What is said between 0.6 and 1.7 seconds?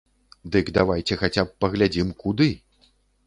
давайце хаця б